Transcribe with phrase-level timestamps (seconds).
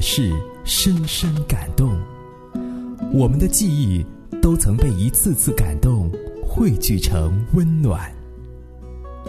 [0.00, 0.32] 的事
[0.64, 1.90] 深深感动，
[3.12, 4.02] 我们的记忆
[4.40, 6.10] 都曾被一次次感动
[6.42, 8.10] 汇聚成温暖。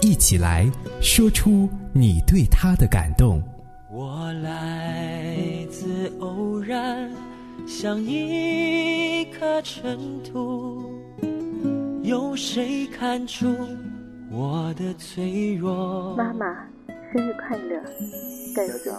[0.02, 0.72] 一起来
[1.02, 3.44] 说出你对他的感动。
[3.92, 5.36] 我来
[5.70, 7.12] 自偶然，
[7.68, 10.90] 像一颗尘土，
[12.02, 13.54] 有谁看出
[14.32, 16.16] 我的脆弱？
[16.16, 16.46] 妈妈，
[17.12, 17.76] 生日快乐！
[18.56, 18.90] 感谢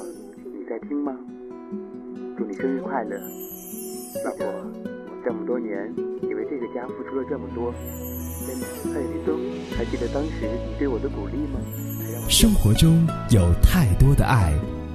[0.44, 1.16] 你，你在听吗？
[2.36, 3.16] 祝你生日快乐，
[4.24, 4.46] 老婆！
[4.46, 5.92] 我这么多年，
[6.22, 7.74] 你为这个家付出了这么多。
[8.84, 9.38] 蔡李东，
[9.76, 11.60] 还记得当时你对我的鼓励吗？
[12.28, 14.52] 生活中有太多的爱，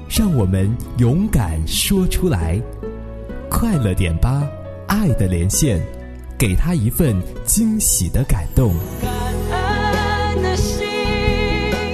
[0.10, 2.60] 让我们勇敢说出来。
[3.50, 4.50] 快乐点吧，
[4.88, 5.80] 爱的连线，
[6.40, 8.74] 给他一份惊喜的感动。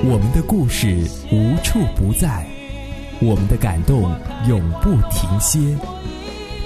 [0.06, 0.88] 我们的故事
[1.32, 2.46] 无处不在，
[3.26, 4.14] 我们的感动
[4.48, 5.60] 永不停歇。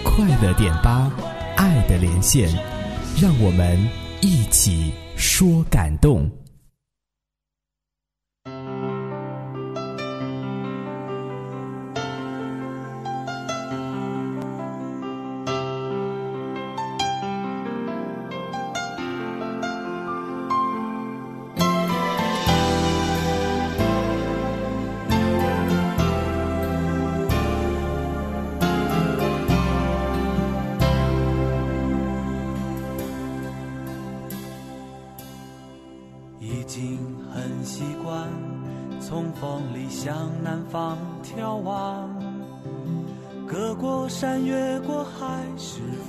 [0.03, 1.11] 快乐点吧，
[1.55, 2.49] 爱的连线，
[3.21, 3.77] 让我们。
[4.19, 6.27] 一起说感动。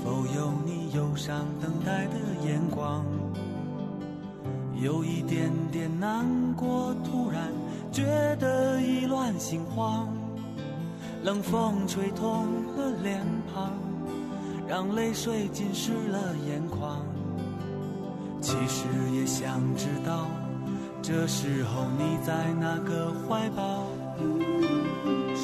[0.08, 0.24] 都
[4.80, 6.24] 有一点点难
[6.56, 7.52] 过，突然
[7.92, 8.06] 觉
[8.40, 10.08] 得意乱心慌。
[11.22, 13.72] 冷风吹痛了脸庞，
[14.66, 17.04] 让泪水浸湿了眼眶。
[18.40, 20.26] 其实也想知道，
[21.02, 23.84] 这时候你在哪个怀抱？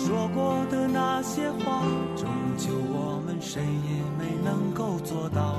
[0.06, 1.81] 说过的那些话，
[2.15, 2.28] 终
[2.59, 5.54] 究我们谁也没能够做到。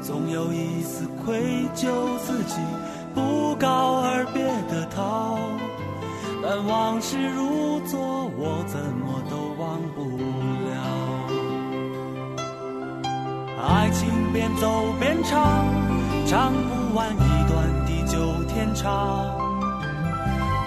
[0.00, 2.60] 总有一丝愧疚，自己
[3.12, 5.36] 不告而别的逃。
[6.40, 10.06] 但往事如昨，我怎么都忘不
[10.68, 10.78] 了。
[13.60, 15.66] 爱情边走边唱，
[16.26, 19.42] 唱不完一段地久天长。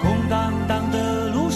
[0.02, 0.75] 空荡荡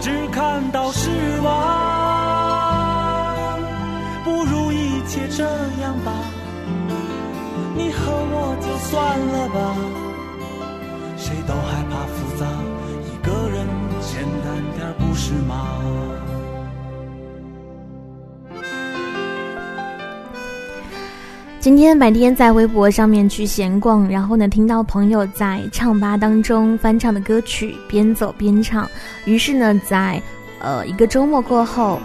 [0.00, 1.10] 只看到失
[1.42, 1.58] 望，
[4.24, 5.44] 不如一切这
[5.82, 6.12] 样吧。
[7.76, 9.76] 你和我就算了吧，
[11.16, 12.46] 谁都害怕复杂，
[13.04, 13.66] 一个人
[14.00, 15.54] 简单点不是吗？
[21.60, 28.88] 今天白天在微博上面去闲逛，然后呢听到朋友在唱吧当中翻唱的歌曲，边走边唱，
[29.26, 30.20] 于是呢在
[30.62, 32.00] 呃一个周末过后，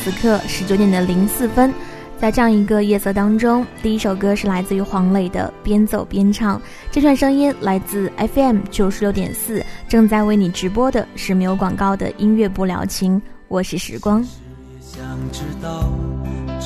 [0.00, 1.74] 此刻十九点的零四分。
[2.20, 6.56] 在这样一个夜色当中，第一首歌是来自于黄磊的《边走边唱》。
[6.92, 13.20] 这串声音来自 FM 九十六点四，正在为你直播的是没有广告的音乐不聊情。
[13.48, 14.24] 我是时光。
[14.80, 15.90] 想知道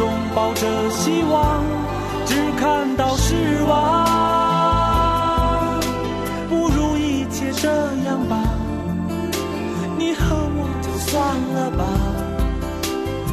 [0.00, 1.62] 心中抱着希望，
[2.24, 3.34] 只看到失
[3.68, 4.08] 望。
[6.48, 7.68] 不如一切这
[8.06, 8.42] 样吧，
[9.98, 11.84] 你和我就算了吧。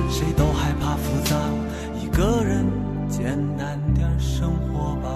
[0.10, 1.38] 谁都害怕复杂，
[2.02, 2.66] 一个人
[3.08, 5.10] 简单点生活吧。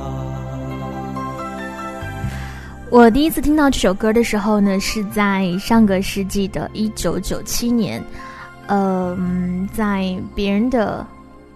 [2.90, 8.02] 我第一次听到这首歌的时候呢，是在上个世纪的一九九七年，
[8.68, 11.06] 嗯、在别人的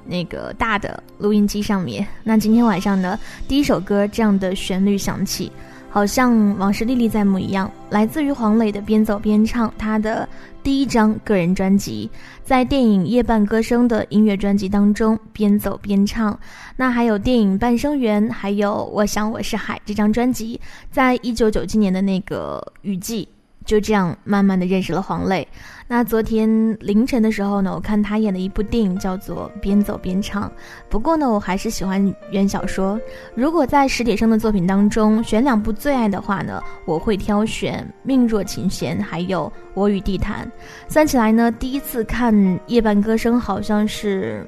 [0.05, 2.05] 那个大的录音机上面。
[2.23, 5.51] 那今天晚上呢，第一首歌这样的旋律响起，
[5.89, 10.27] 好像往事历历在目一样，来自于黄磊的《边走边唱》，他的
[10.61, 12.09] 第一张个人专辑，
[12.43, 16.37] 在电影《夜半歌声》的音乐专辑当中，边走边唱。
[16.75, 20.59] 那还有电影《半生缘》，还有《我想我是海》这张专辑，
[20.91, 23.27] 在一九九七年的那个雨季，
[23.65, 25.45] 就这样慢慢的认识了黄磊。
[25.87, 30.47] 那昨天凌晨的时候呢，我看他演的一部电影叫做《边走边唱》，
[30.89, 32.99] 不过呢，我还是喜欢原小说。
[33.35, 40.49] 如果在史铁生的作品当中选两部最爱的话呢，我会挑选《命若琴弦》还有《我与地坛》。
[40.91, 42.33] 算起来呢，第一次看
[42.67, 44.47] 《夜半歌声》好像是。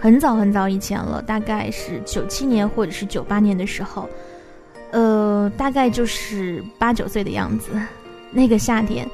[0.00, 4.08] 很早很早以前了，大概是九七年或者是九八年的时候，
[4.92, 7.70] 呃，大概就是八九岁的样子。
[8.30, 9.08] 那个夏天，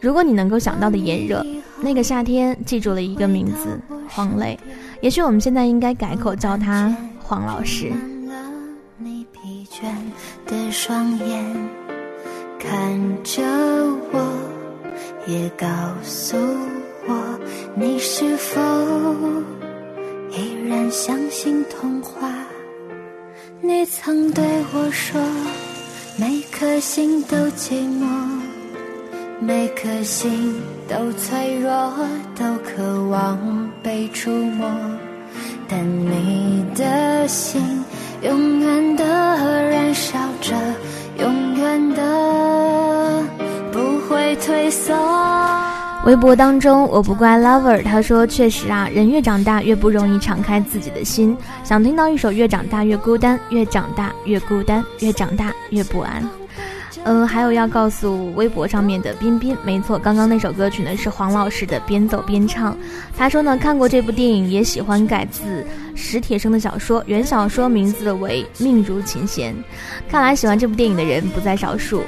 [0.00, 1.44] 如果你能够想到的炎热，
[1.80, 4.58] 那个夏天记住了一个名字——黄磊。
[5.00, 7.92] 也许我们现在应该改口叫他黄老师。
[8.98, 9.84] 你疲倦
[10.46, 11.68] 的双眼
[12.58, 13.42] 看着
[14.12, 14.32] 我，
[15.26, 15.66] 也告
[16.02, 16.36] 诉
[17.08, 17.40] 我
[17.74, 18.60] 你是否。
[20.30, 22.30] 依然相信童话。
[23.60, 25.20] 你曾对我说，
[26.18, 28.06] 每颗心都寂寞，
[29.44, 30.54] 每颗心
[30.88, 31.92] 都脆弱，
[32.36, 33.36] 都渴望
[33.82, 34.70] 被触摸。
[35.68, 37.60] 但你的心
[38.22, 40.54] 永远的燃烧着，
[41.18, 43.22] 永远的
[43.72, 44.94] 不会退缩。
[46.04, 56.22] 微博当中，我不怪 lover，他说：“确实啊，人越长大越不容易敞开自己的心，想听到一首越长大越孤单，越长大越孤单，越长大越不安。”
[57.04, 62.72] 嗯，还有要告诉微博上面的彬彬，没错，刚刚那首歌曲呢是黄老师的《边走边唱》。
[63.16, 65.66] 他说呢，看过这部电影，也喜欢改自
[65.96, 69.52] 史铁生的小说，原小说名字为《命如琴弦》。
[70.08, 72.02] 看来喜欢这部电影的人不在少数。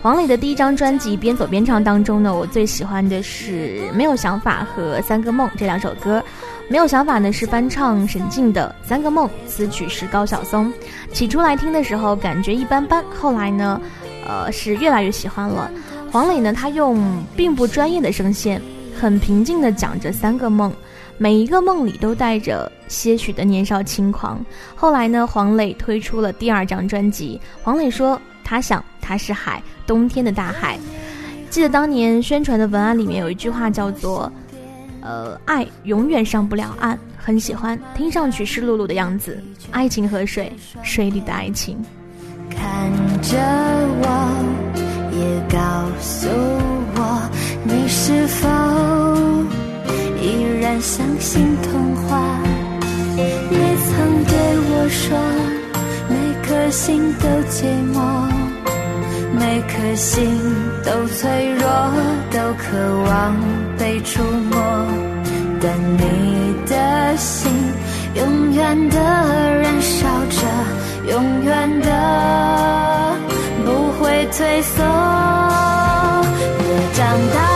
[0.00, 6.20] 黄磊的第一张专辑《边走边唱》当中呢，我最喜欢的是《没有想法》和《三个梦》这两首歌。
[6.70, 10.72] 《没有想法》呢是翻唱沈静的《三个梦》，词曲是高晓松。
[11.12, 13.80] 起初来听的时候感觉一般般，后来呢，
[14.28, 15.68] 呃是越来越喜欢了。
[16.12, 18.62] 黄磊呢，他用并不专业的声线，
[18.96, 20.72] 很平静地讲着三个梦，
[21.16, 24.38] 每一个梦里都带着些许的年少轻狂。
[24.76, 29.60] 后来呢，黄磊推出了第二张专辑，黄磊说他想他是海。
[29.86, 30.78] 冬天的大海，
[31.48, 34.30] 记得当年宣传的文案里面有一句话叫做
[35.00, 39.42] “呃，爱永远上不了岸”，很喜欢，听上去湿漉漉的样子。
[39.70, 41.82] 爱情和水，水里的爱情。
[42.50, 42.90] 看
[43.22, 43.36] 着
[44.00, 44.06] 我，
[45.12, 45.58] 也告
[46.00, 46.28] 诉
[46.96, 46.98] 我，
[47.64, 48.48] 你是否
[50.20, 52.38] 依然相信童话？
[53.16, 54.32] 你曾对
[54.70, 55.18] 我说，
[56.08, 56.14] 每
[56.46, 57.64] 颗心都寂
[57.94, 57.96] 寞。
[59.38, 60.26] 每颗心
[60.84, 61.68] 都脆弱，
[62.30, 63.36] 都渴望
[63.78, 64.58] 被触摸，
[65.60, 67.52] 但你的心
[68.14, 70.46] 永远的燃烧着，
[71.10, 73.16] 永远的
[73.64, 74.82] 不会退缩。
[76.60, 77.47] 越长大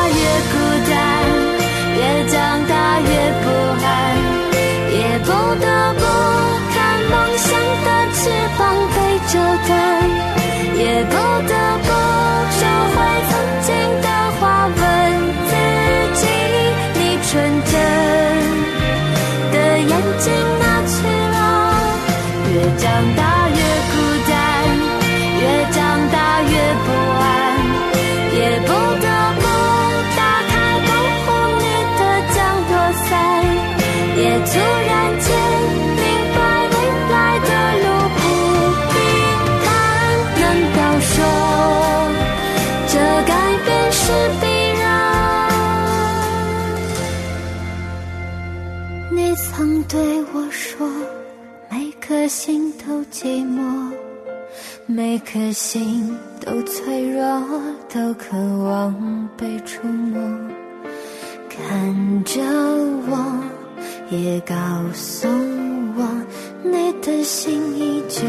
[55.12, 57.22] 每颗心都脆弱，
[57.92, 60.18] 都渴望被触摸。
[61.50, 62.40] 看着
[63.10, 63.44] 我，
[64.08, 64.54] 也告
[64.94, 66.08] 诉我，
[66.64, 68.22] 你的心依旧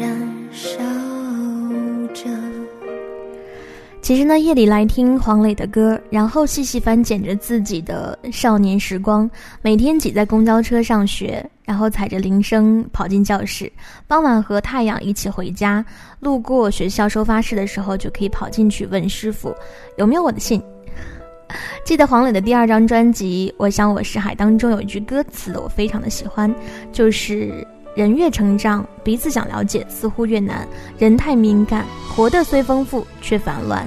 [0.00, 0.78] 燃烧
[2.14, 2.24] 着。
[4.00, 9.30] 其实呢，夜里来听黄磊的歌，然后细细翻检着自己的少年时光。
[9.60, 13.70] 每天挤在公交车上学，然后踩着铃声跑进教室，
[14.06, 15.84] 傍晚和太阳一起回家。
[16.18, 19.54] 路过学校收发室的时候，就可以跑进去问师傅
[19.98, 20.62] 有没有我的信。
[21.84, 26.50] 记得黄磊的第二张专辑《我想我是海》当中有一句歌词，我非常的喜欢，
[26.90, 30.66] 就是人越成长，彼此想了解似乎越难，
[30.98, 31.84] 人太敏感。
[32.16, 33.86] 活得虽丰富，却烦乱。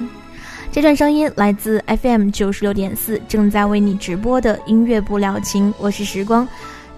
[0.70, 6.46] 这段声音来自 FM 九十六点四，正在为你直播的音乐不了情，我是时光。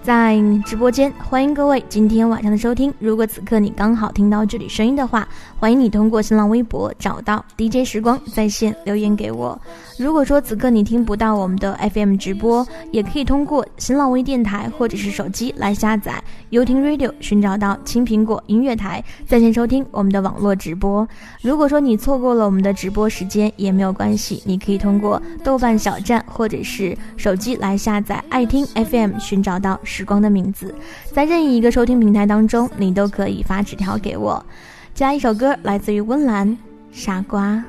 [0.05, 2.93] 在直播间，欢迎各位今天晚上的收听。
[2.99, 9.59] 如果此刻你刚好听到这里声音的话，欢迎你通过新浪微博找到 DJ 时光在线留言给我。
[9.97, 21.07] 如果说此刻你听不到我们的 FM 直播，也可以通过新浪微电台或者是手机来下载优听 Radio，寻找到青苹果音乐台在线收听我们的网络直播。
[21.41, 29.79] 如果说你错过了我们的直播时间也没有关系，你可以通过豆瓣小站或者是手机来下载爱听 FM，寻找到。
[29.95, 30.75] 时光的名字，
[31.13, 34.45] 在任意一个收听平台当中，你都可以发纸条给我。
[34.93, 36.49] 加一首歌，来自于温岚，
[36.91, 37.63] 《傻瓜》。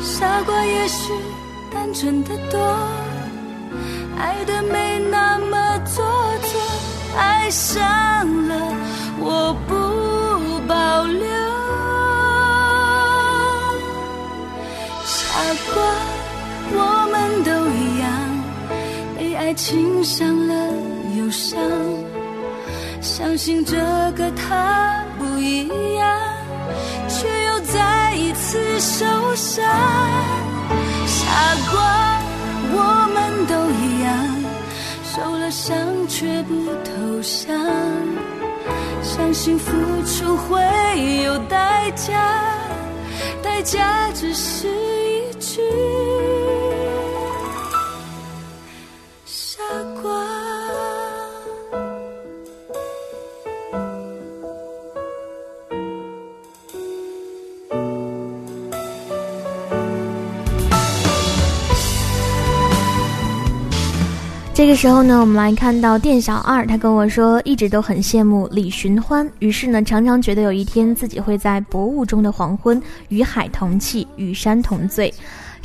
[0.00, 1.12] 傻瓜也许
[1.74, 2.78] 单纯的多，
[4.16, 6.04] 爱的没那么做
[6.42, 6.60] 作，
[7.16, 7.76] 爱上
[8.46, 8.54] 了
[9.18, 9.74] 我不
[10.68, 11.26] 保留。
[15.04, 15.18] 傻
[15.74, 15.82] 瓜，
[16.72, 17.47] 我们。
[19.48, 20.54] 爱情伤了
[21.16, 21.58] 又伤，
[23.00, 23.78] 相信这
[24.14, 26.20] 个他不一样，
[27.08, 29.64] 却又再一次受伤。
[31.06, 31.26] 傻
[31.72, 32.20] 瓜，
[32.74, 34.12] 我们都一样，
[35.02, 35.74] 受了伤
[36.08, 37.56] 却不投降，
[39.02, 39.72] 相信付
[40.04, 40.60] 出会
[41.24, 42.54] 有代价，
[43.42, 45.62] 代价只是一句。
[64.58, 75.14] 这个时候呢，我们来看到店小二，他跟我说，一直都很羡慕李寻欢，于是呢，常常觉得有一天自己会在薄雾中的黄昏，与海同泣，与山同醉。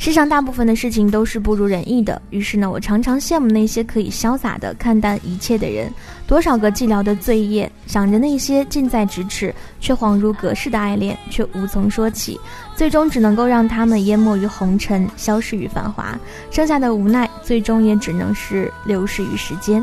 [0.04, 5.90] 世上大部分的事情都是不如人意的，于是呢，我常常羡慕那些可以潇洒的看淡一切的人。
[6.26, 12.38] 多少个寂寥的醉夜，想着那些近在咫尺却恍如隔世的爱恋，却无从说起，
[12.76, 16.14] 最终只能够让他们淹没于红尘，消失于繁华，
[16.50, 19.82] 剩下的无奈，最终也只能是流逝于时间。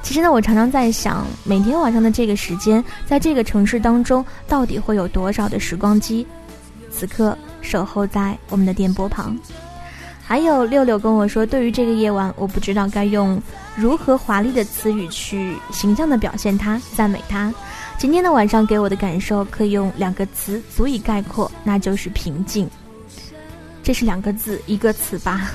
[0.00, 6.26] 其实呢，我常常在想，每天晚上的这个时间，在这个城市当中，到底会有多少的时光机？
[6.90, 7.36] 此刻。
[7.64, 9.36] 守候在我们的电波旁，
[10.22, 13.42] 还有六六跟我说，对于这个夜晚，我不知道该用
[13.74, 17.52] 如何华丽的词语去形象的表现它，赞美它。
[17.96, 22.68] 今天的晚上给我的感受，可以用两个词足以概括，那就是平静。
[23.82, 25.50] 这是两个字，一个词吧。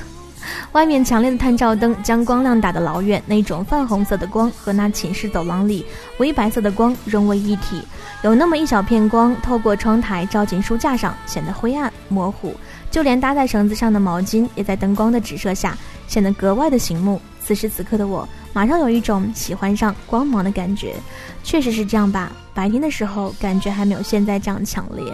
[0.74, 5.86] 外面强烈的探照灯将光亮打得老远，那种泛红色的光和那寝室走廊里
[6.18, 7.82] 微白色的光融为一体。
[8.22, 12.56] 有那么一小片光透过窗台照进书架上，显得灰暗模糊。
[12.92, 15.78] 就连搭在绳子上的毛巾也在灯光的直射下
[16.08, 17.22] 显得格外的醒目。
[17.40, 20.96] 此时此刻的我，马上有一种喜欢上光芒的感觉。
[21.44, 22.32] 确实是这样吧？
[22.54, 25.06] 白天的时候感觉还没有现在这样强烈。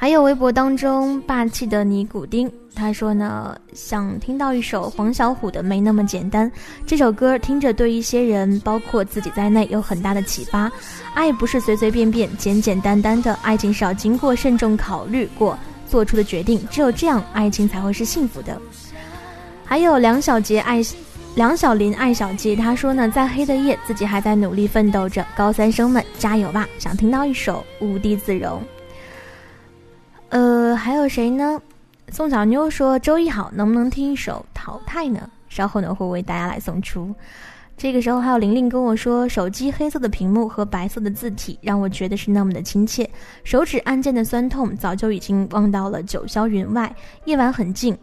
[0.00, 6.48] 还有微博当中霸气的尼古丁，他说呢，想听到一首黄小琥的《没那么简单》。
[6.86, 10.70] 这首歌听着对一些人，包括自己在内，有很大的启发。
[11.14, 18.56] 爱不是随随便便、简简单单的，爱情是要经过慎重考虑过做出的决定，只有这样，爱情才会是幸福的。
[19.64, 20.80] 还有梁小杰爱，
[21.34, 25.26] 梁小林爱小杰，他说呢，在黑的夜，自己还在努力奋斗着。
[25.36, 26.68] 高三生们加油吧！
[26.78, 28.60] 想听到一首《无地自容》。
[30.30, 31.60] 呃，还有谁呢？
[32.10, 37.14] 宋小妞说：“周一好，能不能听一首《淘汰》呢？”稍后呢会为大家来送出。
[37.76, 43.08] 这个时候还有玲玲跟我说：“手机黑色的屏幕和白色的字体让我觉得是那么的亲切，
[43.44, 46.94] 手指按键的酸痛早就已经忘到了九霄云外。
[47.24, 47.96] 夜晚很静，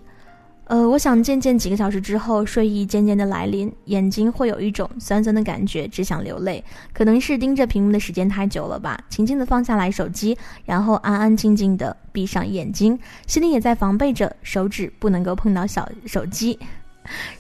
[0.68, 6.64] 呃，我想渐渐几个小时之后，睡意渐渐的来临，眼睛会有一种酸酸的感觉，只想流泪。
[6.92, 16.58] 可能是盯着屏幕的时间太久了吧，轻轻的放下来手机，然后安安静静的闭上眼睛，心里也在防备着手指不能够碰到小手机，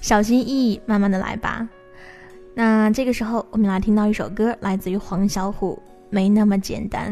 [0.01, 1.67] 小心翼翼，慢慢的来吧。
[2.53, 5.75] 那这个时候，我们来听到一首歌，来自于黄小琥，
[6.12, 7.12] 《没那么简单》。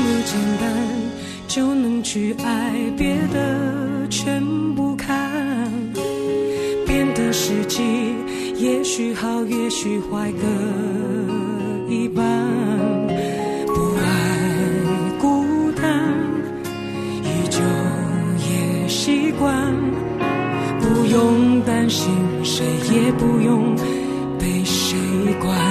[0.23, 0.71] 简单
[1.47, 4.43] 就能去爱，别的全
[4.75, 5.31] 不看。
[6.85, 7.81] 变的时机
[8.57, 10.47] 也许好，也许坏各
[11.89, 12.23] 一半。
[13.67, 14.03] 不爱
[15.19, 15.83] 孤单，
[17.23, 17.59] 依旧
[18.37, 19.73] 也习惯。
[20.79, 22.09] 不用担心，
[22.43, 23.75] 谁也不用
[24.37, 24.97] 被谁
[25.41, 25.70] 管。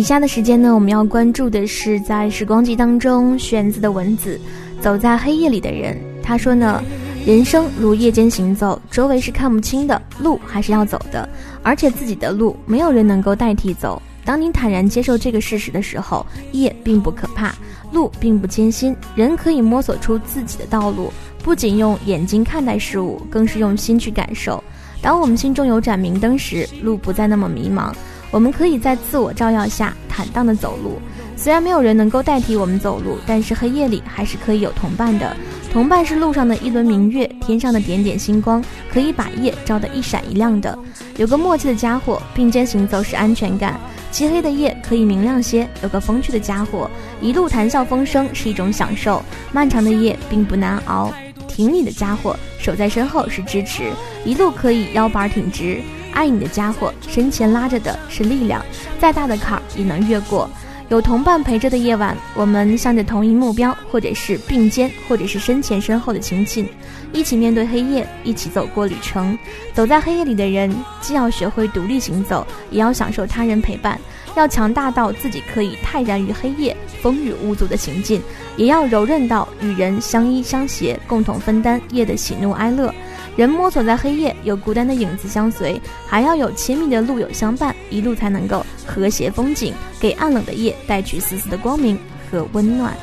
[0.00, 4.40] 以下的时间呢，我们要关注的是在时光机当中玄子的文字。
[4.80, 6.82] 走在黑夜里的人，他说呢，
[7.26, 11.28] 人生如夜间行走，周围是看不清的，路还是要走的，
[11.62, 14.00] 而且自己的路没有人能够代替走。
[14.24, 17.54] 当你坦然接受这个事实的时候，夜并不可怕，
[17.92, 21.12] 路并不艰辛，人可以摸索出自己的道路。
[21.44, 24.64] 不仅用眼睛看待事物，更是用心去感受。
[25.02, 27.92] 当我们心中有盏明灯时，路不再那么迷茫。
[28.30, 31.00] 我们可以在自我照耀下坦荡地走路。
[31.36, 35.34] 虽然没有人能够代替我们走路，但是黑夜里还是可以有同伴的。
[35.72, 38.62] 同伴是路上的一轮明月，天上的点点星光，
[38.92, 40.78] 可以把夜照得一闪一亮的。
[41.16, 43.80] 有个默契的家伙，并肩行走是安全感。
[44.10, 46.90] 漆黑的夜可以明亮些，有个风趣的家伙，
[47.22, 49.22] 一路谈笑风生是一种享受。
[49.52, 51.10] 漫长的夜并不难熬，
[51.46, 53.90] 挺你的家伙守在身后是支持，
[54.24, 55.80] 一路可以腰板挺直。
[56.12, 58.64] 爱你的家伙身前拉着的是力量，
[58.98, 60.48] 再大的坎儿也能越过。
[60.88, 66.68] 有同伴陪着的夜晚，我们向着同一目标，或者是并肩，或者是身前身后的亲近，
[67.12, 69.38] 一起面对黑夜，一起走过旅程。
[69.72, 74.00] 走在黑夜里的人，既要学会独立行走，也要享受他人陪伴。
[74.36, 78.20] 要强大到自己可以泰然于黑夜、风雨无阻的行进，
[78.56, 82.92] 也要柔韧到与人相依相携，共同分担夜的喜怒哀乐。
[83.40, 91.98] 人摸索在黑夜，有孤单的影子相随，还要有亲密的路友相伴，一路才能够和谐风景，给暗冷的夜带去丝丝的光明
[92.30, 92.94] 和温暖。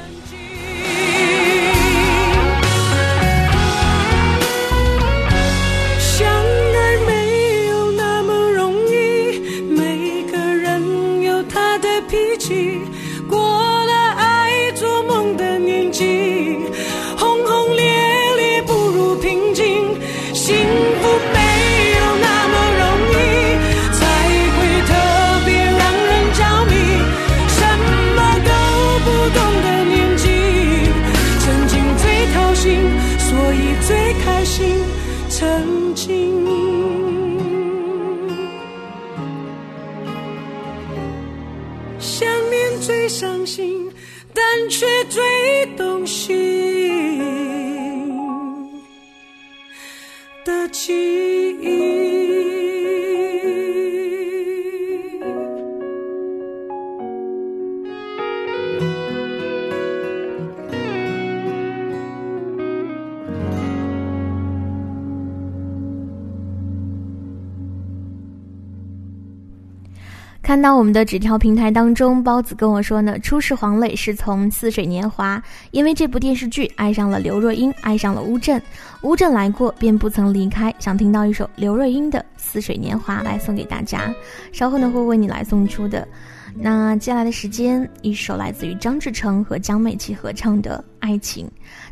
[70.58, 75.38] 看到我们的纸条平台当中，包子跟我说呢，初识黄磊是从《似水年华》，
[75.70, 78.60] 因为这部电视剧爱上了刘若英，爱上了乌镇，
[79.04, 84.12] 乌镇来过便不曾离开，想听到一首刘若英的《似水年华》来送给大家，
[84.52, 86.08] 稍后呢会为你来送出的。
[86.56, 91.46] 那接下来的时间，一首来自于张志成和江美琪合唱的《爱情》，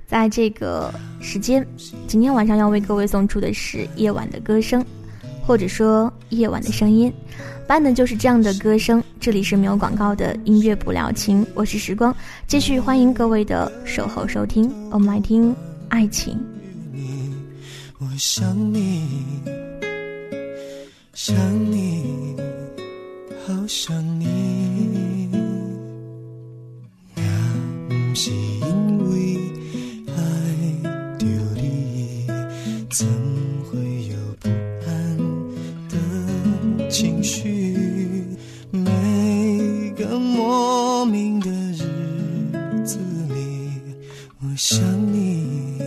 [0.07, 1.63] 在这个时间，
[2.07, 4.83] 今天晚上要为各位送出的是夜晚的歌声，
[5.45, 7.13] 或者说夜晚的声音，
[7.67, 9.03] 伴的就是这样的歌声。
[9.19, 12.15] 这里是没有广告的音乐不了情，我是时光，
[12.47, 15.51] 继续欢迎各位的守候收听，我们来听
[15.89, 16.33] 《爱情》。
[17.99, 19.07] 我想你，
[21.13, 21.35] 想
[21.71, 22.35] 你。
[23.47, 25.29] 好想你，
[28.15, 29.37] 是因为
[30.07, 30.17] 爱
[31.19, 32.27] 着你，
[40.07, 41.79] 个莫名的日
[42.83, 43.71] 子里，
[44.39, 44.79] 我想
[45.11, 45.79] 你，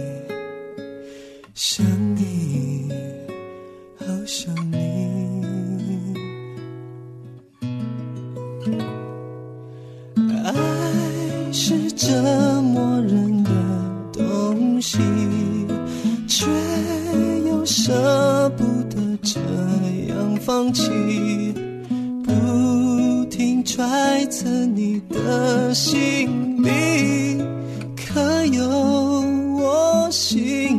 [1.55, 2.91] 想你，
[3.97, 4.77] 好想你。
[10.45, 13.51] 爱是折磨人的
[14.13, 14.99] 东西，
[16.27, 16.47] 却
[17.49, 19.41] 又舍不得这
[20.09, 20.91] 样放弃，
[22.25, 22.33] 不
[23.39, 27.41] 停揣测你的心里，
[27.95, 28.69] 可有
[29.57, 30.77] 我心？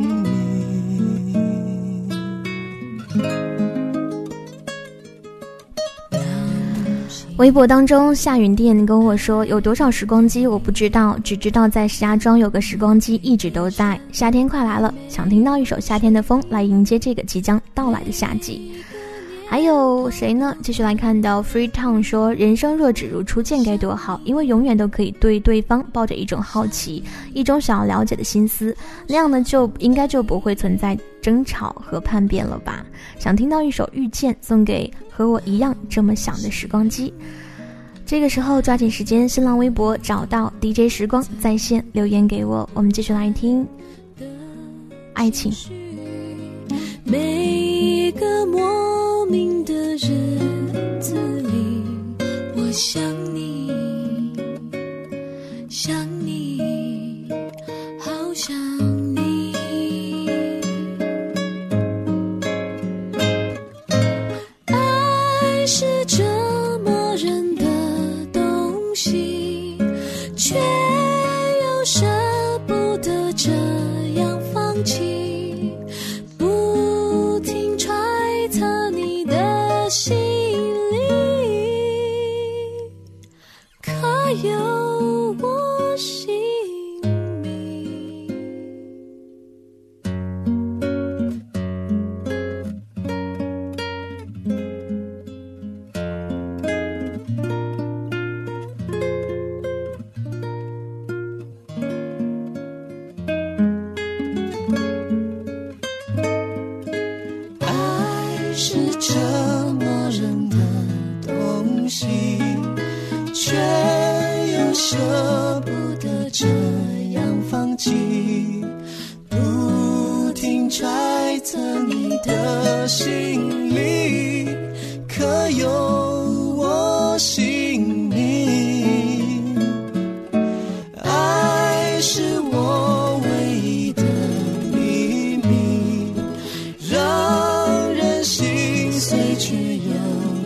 [7.38, 13.98] 微博当中，夏云店跟我说有多少时光机我不知道，只知道在石家庄有个时光机一直都在。
[14.12, 18.70] 夏天快来了，想听到一首《夏天的风》来迎接这个即将到来的夏季。
[19.50, 20.56] 还有谁呢？
[20.62, 27.02] 继续来看到 Free Town 说：“人生若只如初见该多好，因为永远都可以对对方抱着一种好奇，
[27.34, 28.72] 一种想要了解的心思，
[29.08, 32.86] 那样呢就应该就不会存在争吵和叛变了吧？”
[33.18, 37.12] 想听到一首《遇见》，送给和我一样这么想的时光机。
[38.06, 43.66] 这个时候抓紧时间，新浪微博找到 DJ 时光在线留言给我，我们继续来听
[45.14, 45.52] 爱情。
[47.02, 48.99] 每一个梦
[49.30, 50.40] 明的日
[50.98, 51.84] 子里，
[52.56, 53.00] 我想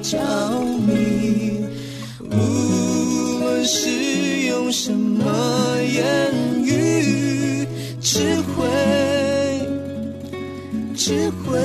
[0.05, 0.19] 着
[0.87, 1.65] 迷。
[2.21, 3.89] 无论是
[4.47, 5.25] 用什么
[5.83, 6.31] 言
[6.63, 7.67] 语，
[8.03, 8.67] 只会
[10.95, 11.59] 只会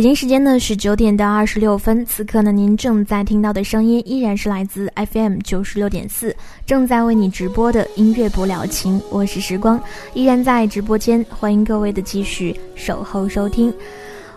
[0.00, 6.34] 北京时间呢是九点到二十六分，此刻呢，您正在听到的声音依然是来自 FM 九十六点四，
[6.64, 9.78] 正在为你直播的音乐不了情，我是时光，
[10.14, 13.70] 依然在直播间，欢迎各位的继续守候收听。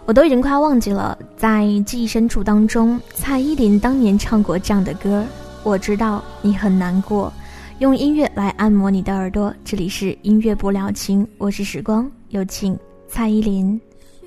[0.03, 5.23] 我都已经快忘记了，在记忆深处当中，蔡依林当年唱过这样的歌。
[5.63, 7.31] 我知道你很难过，
[7.79, 9.55] 用音乐来按摩你的耳朵。
[9.63, 13.79] 这里是音乐不了情，我是时光，有请蔡依林。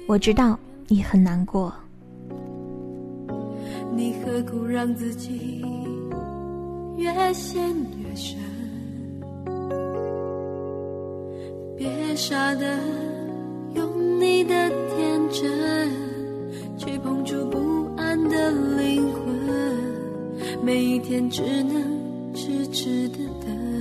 [0.06, 1.74] 我知道你很难过，
[3.96, 5.60] 你何苦让自己
[6.96, 7.60] 越陷
[8.00, 8.38] 越深？
[11.76, 12.78] 别傻的
[13.74, 15.90] 用你的天真
[16.78, 19.24] 去碰触不安的灵魂，
[20.62, 21.82] 每一天只能
[22.32, 23.75] 痴痴的等。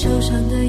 [0.00, 0.64] 受伤的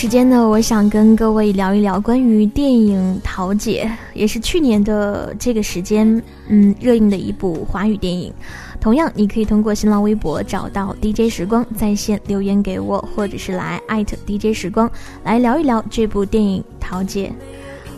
[0.00, 3.84] 时间呢，我想跟各位聊一聊关于电影《桃姐》，
[4.18, 8.32] 也是去年的这个时间，嗯，热映的一部华语电影。
[8.80, 14.90] 同样，你可以通过新浪微博找到 DJ 时光在线留言给我，或者是来艾特 DJ 时光
[15.22, 17.28] 来聊一聊这部电影《桃姐》。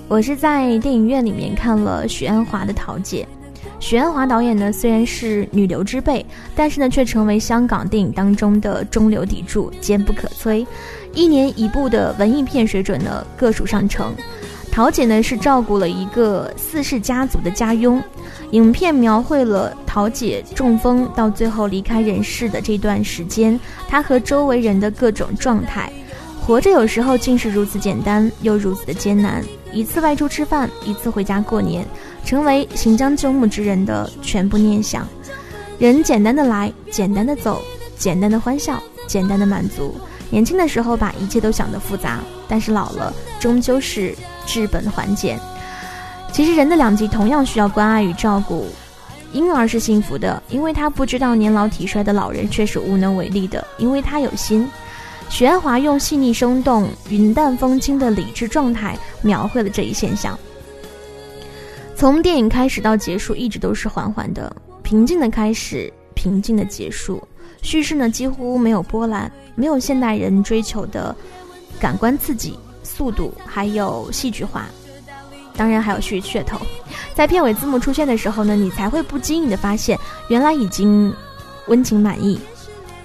[0.08, 3.24] 我是在电影院里面看了许鞍华的《桃姐》。
[3.82, 10.64] 许鞍华导演呢，虽然是女流之辈，但是呢，却成为香港电影当中的中流砥柱，坚不可摧。
[11.12, 14.14] 一年一部的文艺片水准呢，各属上乘。
[14.70, 18.00] 桃姐呢是照顾了一个四世家族的家佣，
[18.52, 25.92] 影片描绘了桃姐中风到最后离开人世的这段时间，她和周围人的各种状态。
[26.40, 29.42] 活着有时候竟是如此简单，又如此的艰难。
[29.72, 31.84] 一次外出吃饭，一次回家过年，
[32.24, 35.06] 成为行将就木之人的全部念想。
[35.78, 37.60] 人简单的来，简单的走，
[37.96, 39.94] 简单的欢笑，简单的满足。
[40.30, 44.14] 年轻的时候把一切都想得复杂，但是老了终究是
[44.46, 45.38] 治本还简。
[46.32, 48.66] 其实人的两极同样需要关爱与照顾。
[49.32, 54.68] 婴儿是幸福的，因为他不知道年老体衰的老人却是无能为力的，因为他有心。
[55.28, 60.38] 许鞍华用细腻生动、云淡风轻的理智状态描绘了这一现象。
[62.02, 67.22] 从电影开始到结束，一直都是缓缓的、平静的开始，平静的结束。
[67.62, 71.14] 叙事呢几乎没有波澜，没有现代人追求的
[71.78, 74.66] 感官刺激、速度，还有戏剧化，
[75.56, 76.58] 当然还有噱噱头。
[77.14, 81.14] 在片尾字幕出现的时候呢，你才会不经意的发现，原来已经
[81.68, 82.36] 温情满意。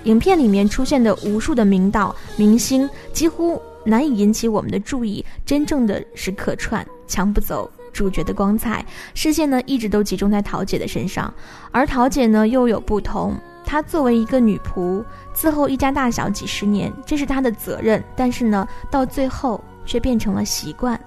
[0.05, 8.85] 影片里面出现的无数的名导、明星，几乎难以引起我们的注意，真正的是客串，抢不走主角的光彩。
[9.15, 11.33] 视线呢一直都集中在桃姐的身上，
[11.71, 13.33] 而桃姐呢又有不同。
[13.65, 15.03] 她作为一个女仆，
[15.35, 18.01] 伺候一家大小几十年，这是她的责任。
[18.15, 20.99] 但是呢，到最后却变成了习惯。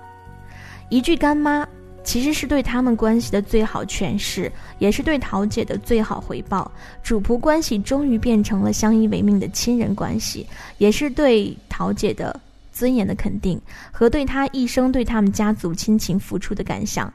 [0.88, 1.66] 一句干妈，
[2.02, 6.70] 其实是对他们关系的最好诠释，也是对桃姐的最好回报。
[7.02, 12.38] 主仆关系终于变成了相依为命的亲人关系，也是对桃姐的
[12.80, 13.60] 尊严的肯定
[13.92, 17.12] 和对他一生对他们家族亲情付出的感想，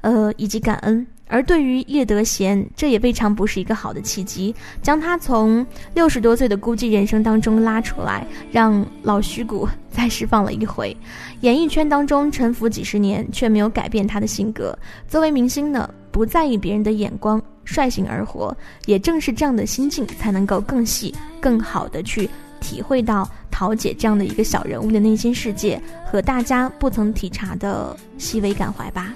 [0.00, 1.06] 呃，以及感恩。
[1.28, 10.94] 而对于叶德娴，这也未尝不是一个好的契机，将他从六十多岁的孤寂人生当中拉出来，让老虚骨 再释放了一回。
[11.42, 14.76] 演艺圈当中沉浮几十年，却没有改变他的性格。
[15.06, 18.54] 作为明星呢，不在意别人的眼光，率性而活。
[18.84, 22.28] 也正是这样的心境，才能够更细、更好的去
[22.64, 25.78] 体会到桃姐这样的一个小人物的内心世界
[26.10, 29.12] 和大家不曾体察的细微感怀吧。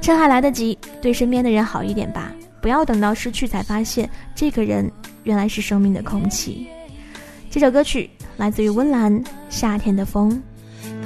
[0.00, 2.32] 趁还来得及，对身边的人好一点吧。
[2.62, 4.88] 不要等到失去才发现，这个人
[5.24, 6.68] 原来是生命的空气。
[7.50, 9.12] 这首歌曲来自于温岚，
[9.50, 10.30] 《夏天的风》。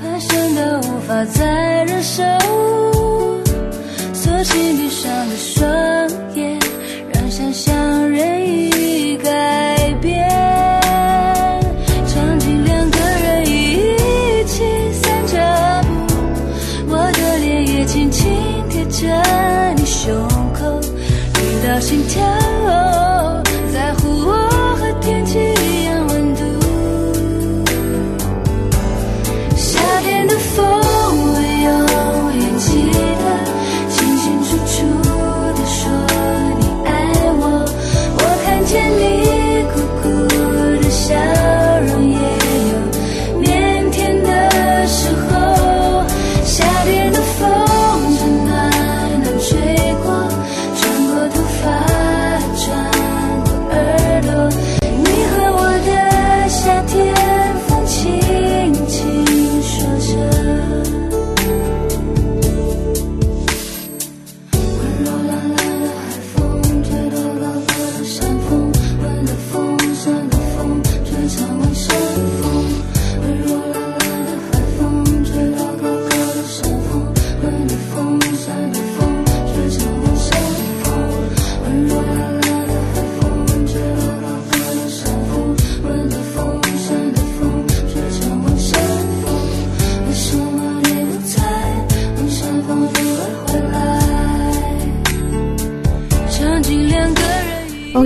[0.03, 2.23] 怕深到无法再忍受，
[4.13, 5.69] 索性闭上了双
[6.35, 6.59] 眼，
[7.13, 9.80] 让想象任意改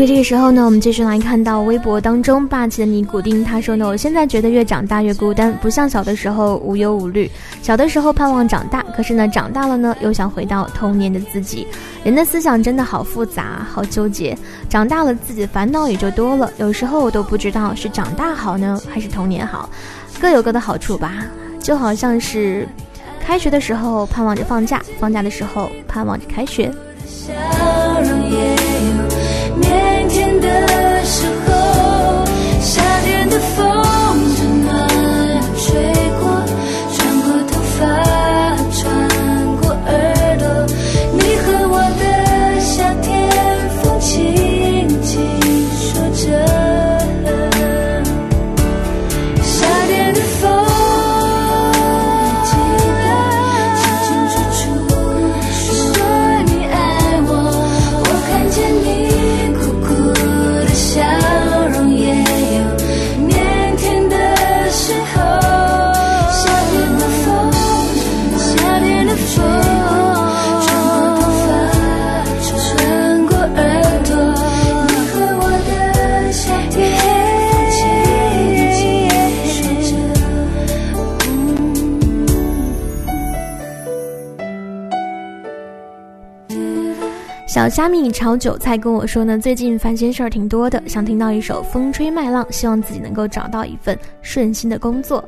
[0.04, 7.30] 人一 OK，这个时候呢，我们继续来看到微博当中霸气的尼古丁，他说呢，我现在觉得越长大越孤单，不像小的时候无忧无虑。
[7.62, 11.66] 小的时候盼望长大，可是呢，长大了呢，又想回到童年的自己。
[12.04, 14.36] 人的思想真的好复杂，好纠结。
[14.68, 16.50] 长大了，自己烦恼也就多了。
[16.58, 19.70] 有时候我都不知道是长大好呢，还是童年好，
[20.20, 21.24] 各有各的好处吧。
[21.58, 22.68] 就好像是
[23.24, 26.70] 开学的时候盼望着放假，放假的时候盼望着开学。
[27.06, 27.32] 笑
[28.02, 28.23] 容
[30.44, 31.33] 的手
[87.64, 95.26] 小虾米炒韭菜跟我说呢，最近烦心事儿挺多的，想听到一首《风吹麦浪》，希望自己能够找到一份顺心的工作。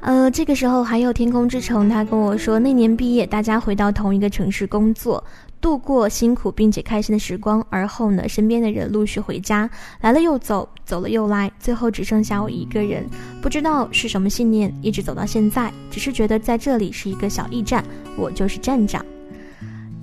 [0.00, 5.24] 呃，这个时候还有天空之城，他跟我说，那年毕业，大家回到同一个城市工作，
[5.58, 7.64] 度过辛苦并且开心的时光。
[7.70, 9.66] 而后呢，身边的人陆续回家，
[10.02, 13.06] 来了又走，走了又来，最后只剩下我一个人。
[13.40, 17.82] 不知道是什么信念，一直走到现在，只是觉得在这里是一个小驿站，
[18.18, 19.02] 我就是站长。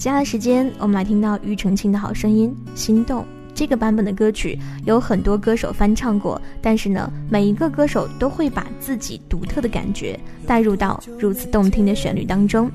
[0.02, 3.22] 接下来时间，我们来听到庾澄庆的好声音《心动》。
[3.54, 12.68] 这个版本的歌曲有很多歌手翻唱过，但是呢，每一个歌手都会把自己独特的感觉带入到如此动听的旋律当中。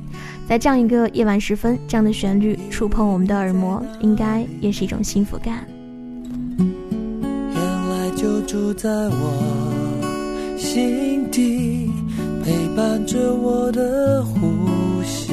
[0.46, 5.66] 在这样一个夜晚时分，这样的旋律触碰我们的耳膜，应该也是一种幸福感。
[6.56, 11.90] 原来就住在我心底，
[12.44, 15.32] 陪伴着我的呼吸。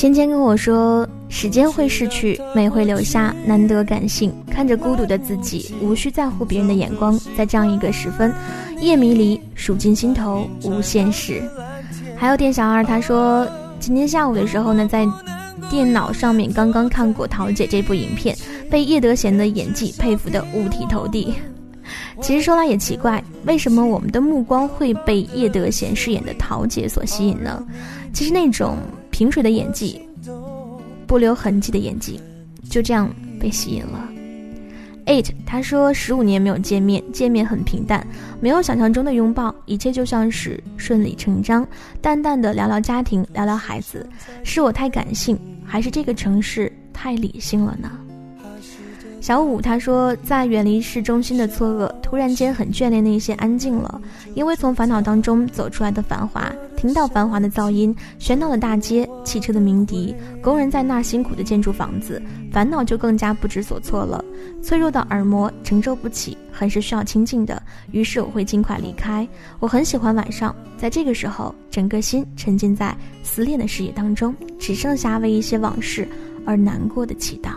[0.00, 4.32] 芊芊跟我说：“时间会逝去，美会留下，难得感性。
[4.50, 7.20] 看着孤独的自己，无需在乎别人的眼光。
[7.36, 8.32] 在这样一个时分，
[8.80, 11.42] 夜迷离，数尽心头无限事。”
[12.16, 13.46] 还有店小二他说
[13.78, 15.06] ：“今天下午的时候呢，在
[15.68, 18.34] 电脑上面刚刚看过《桃姐》这部影片，
[18.70, 21.34] 被叶德娴的演技佩服的五体投地。
[22.22, 27.62] 其实说来也奇怪，为什么我们的目光会被叶德娴饰演的桃姐所吸引呢？
[28.14, 28.78] 其实那种……”
[29.20, 30.00] 平水的演技，
[31.06, 32.18] 不留痕迹的演技，
[32.70, 34.08] 就这样被吸引了。
[35.04, 38.06] Eight，他说十五年没有见面，见面很平淡，
[38.40, 41.68] 没有想象中的拥抱，一切就像是顺理成章，
[42.00, 44.08] 淡淡的聊聊家庭，聊聊孩子。
[44.42, 47.90] 是我太感性，还是这个城市太理性了呢？
[49.20, 54.02] 小五他说，在远离市中心的错愕，突然间很眷恋那些安静了，
[54.34, 64.24] 因为从烦恼当中走出来的繁华，听到繁华的噪音，喧闹的大街，汽车的鸣笛，工人在那辛苦的建筑房子，烦恼就更加不知所措了。
[64.60, 69.26] 脆弱的耳膜承受不起，很是需要清静的，于是我会尽快离开。
[69.60, 72.92] 我很喜欢晚上，在这个时候，整个心沉浸在
[73.22, 76.08] 思念的视野当中，只剩下为一些往事
[76.44, 77.50] 而难过的祈祷。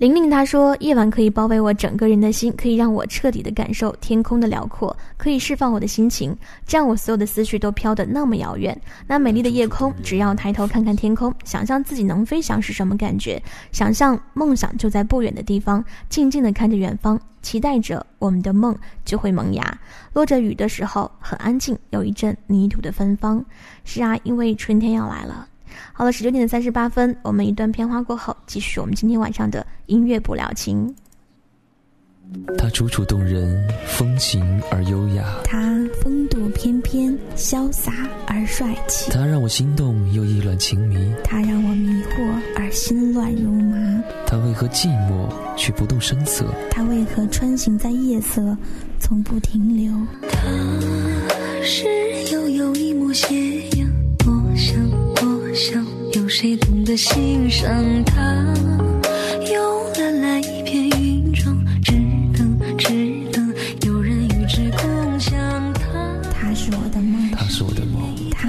[0.00, 6.34] 玲玲她说：“夜晚可以包围我整个人的心，可以让我彻底的感受天空的辽阔，可以释放我的心情，
[6.66, 8.74] 这样我所有的思绪都飘得那么遥远。
[9.06, 13.42] 那美丽的夜空，只要抬头看看天空，想象自己能飞翔是什么感觉？
[13.72, 18.74] 想象梦想就在不远的地方，静静的看着远方，期待着我们的梦
[19.04, 19.80] 就会萌芽。
[20.14, 23.44] 落着雨的时候，很安静，有一阵泥土的芬芳。
[23.84, 25.48] 是啊，因为春天要来了。”
[25.92, 30.94] 好了，十九点三十八分，我们一段片花过后，继续我们今天晚上的音乐不了情。
[32.56, 35.58] 他楚楚动人，风情而优雅；他
[36.00, 37.92] 风度翩翩，潇洒
[38.24, 43.76] 而帅气；他让我心动又意乱情迷；他让我迷惑而心乱如麻。
[44.28, 46.46] 他为何寂寞却不动声色？
[46.70, 48.56] 他为何穿行在夜色，
[49.00, 49.92] 从不停留？
[50.30, 50.38] 他
[51.64, 51.88] 是
[52.32, 53.59] 悠悠一抹斜。
[55.60, 55.84] 想
[56.14, 57.70] 有谁懂得欣赏
[58.06, 58.16] 它？
[59.52, 61.92] 用蓝蓝一片云装，只
[62.34, 62.88] 等只
[63.30, 63.54] 等
[63.84, 65.38] 有人与之共享
[65.74, 65.82] 它。
[66.32, 68.48] 它是我的梦，它是我的梦，它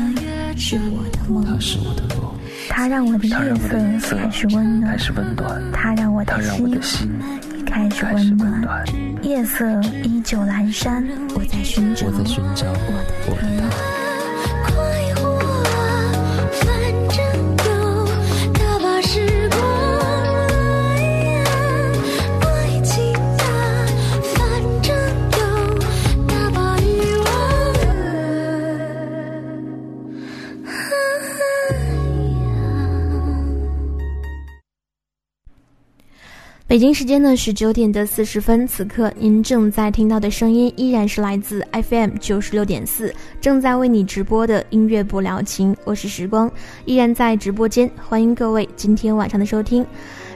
[0.56, 2.34] 是我的梦，它是我的梦。
[2.70, 5.62] 它让我的夜色开始温暖，开始温暖。
[5.74, 7.12] 它让我的心
[7.66, 8.86] 开始温暖。
[9.22, 9.66] 夜色
[10.06, 11.06] 依旧阑珊，
[11.36, 12.68] 我在寻找，我在寻找
[13.28, 14.01] 我的他。
[36.72, 46.50] 北京时间的十九点的四十分，此刻您正在听到的声音依然是来自 FM 九十六点四，正在为你直播的音乐不了情，我是时光，
[46.86, 49.86] 依然在直播间，欢迎各位今天晚上的收听。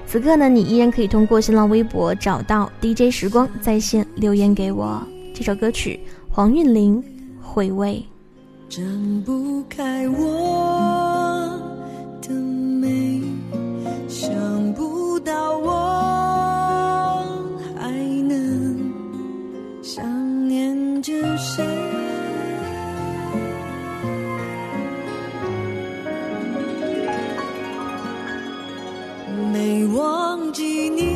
[0.05, 5.01] 此刻呢，你依然可以通过新浪微博找到 DJ 时光在线留言给我。
[5.33, 5.97] 这首歌曲，
[6.29, 7.01] 黄韵玲，
[7.41, 8.03] 回味。
[8.67, 11.57] 睁不开我
[12.21, 13.21] 的眉，
[14.09, 14.29] 想
[14.73, 15.84] 不到我。
[21.06, 21.64] 着谁？
[29.53, 31.14] 没忘记你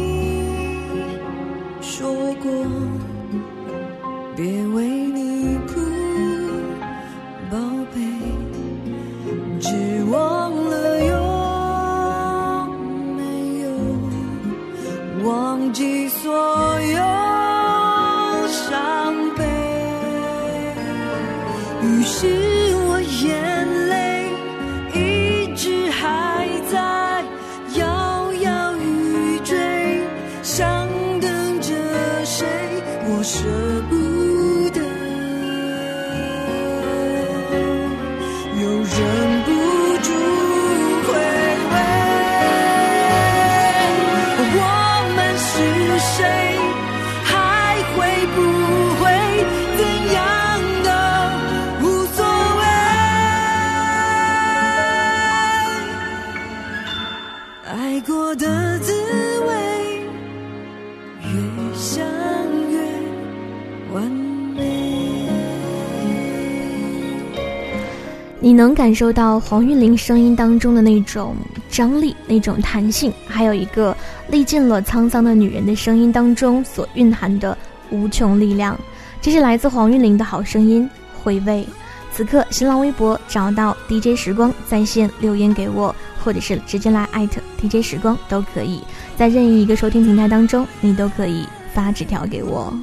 [68.60, 71.34] 能感受到黄韵玲声音当中的那种
[71.70, 73.96] 张力、那种弹性，还有一个
[74.28, 77.58] 历尽了沧桑的女人的声音当中所蕴含的
[77.90, 78.78] 无穷力量。
[79.22, 80.90] 这是来自黄韵玲的好声音，
[81.24, 81.66] 回味。
[82.12, 88.82] 此刻新浪微博找到 DJ 时光在线留言给我，或者是直接来艾特 DJ 时光都可以，
[89.16, 92.74] 在任意一个收听平台当中，你都可以发纸条给我。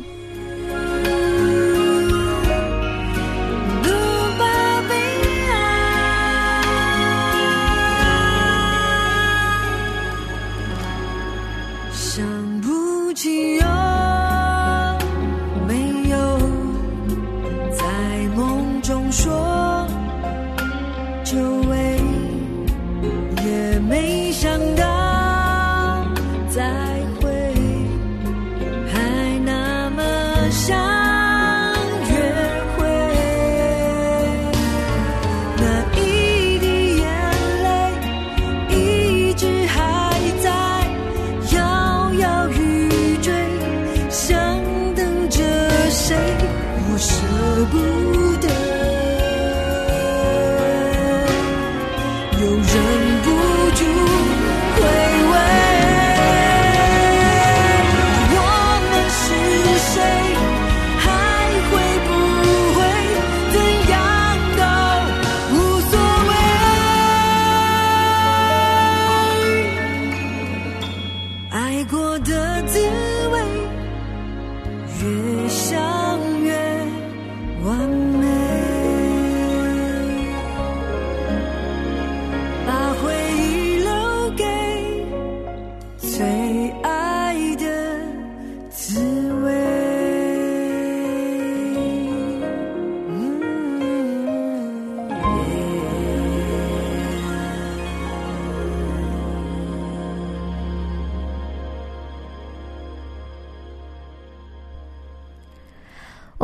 [21.26, 21.65] chose.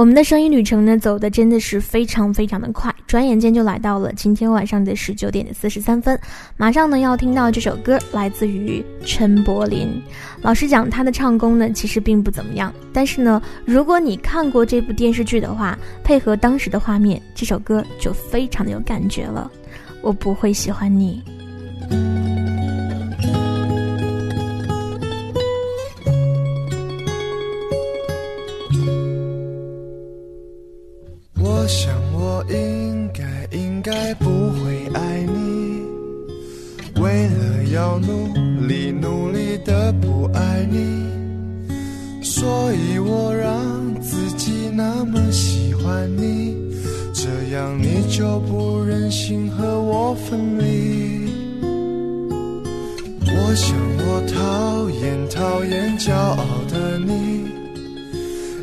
[0.03, 6.19] 我们的声音旅程呢，走的真的是非常非常的快，转眼间就来到了今天晚上的十九点四十三分。
[6.57, 10.03] 马上呢要听到这首歌，来自于陈柏霖。
[10.41, 19.49] 老实讲，他的唱功呢其实并不怎么样，但是呢，如果你看过这部电视剧的话，配合当时的画面，这首歌就非常的有感觉了。
[20.01, 21.23] 我不会喜欢你。
[31.63, 33.23] 我想我应该
[33.57, 35.87] 应该不会爱你。
[37.01, 41.07] 为了要努力努力的不爱你。
[42.21, 46.57] 所以我让自己那么喜欢你。
[47.15, 51.31] 这样你就不忍心和我分离。
[53.25, 57.47] 我想我讨厌讨厌骄傲的你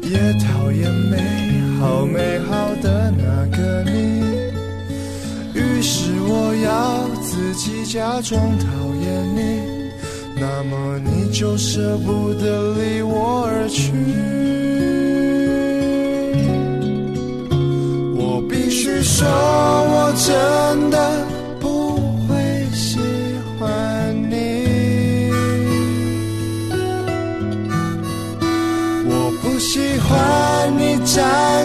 [0.04, 1.39] 也讨厌没
[1.80, 4.22] 好美好的那个你
[5.54, 8.68] 于是我要自己假装讨
[9.02, 9.80] 厌你
[10.36, 13.92] 那么你就舍不得离我而去。
[18.16, 21.28] 我必须说我真的
[21.60, 23.00] 不会喜
[23.60, 25.30] 欢你。
[29.10, 31.59] 我不喜欢你在